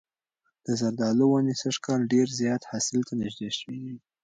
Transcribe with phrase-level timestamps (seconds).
[0.65, 3.95] د زردالو ونې سږ کال ډېر زیات حاصل ته نږدې شوي دي.